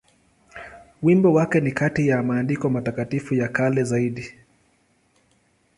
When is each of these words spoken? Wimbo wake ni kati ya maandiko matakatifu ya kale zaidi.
Wimbo 1.03 1.33
wake 1.33 1.61
ni 1.61 1.71
kati 1.71 2.07
ya 2.07 2.23
maandiko 2.23 2.69
matakatifu 2.69 3.33
ya 3.35 3.47
kale 3.47 3.83
zaidi. 3.83 4.33